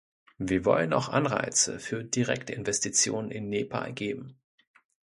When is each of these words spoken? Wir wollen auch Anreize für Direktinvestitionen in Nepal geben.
Wir 0.39 0.65
wollen 0.65 0.93
auch 0.93 1.09
Anreize 1.09 1.79
für 1.79 2.03
Direktinvestitionen 2.03 3.29
in 3.29 3.49
Nepal 3.49 3.93
geben. 3.93 4.41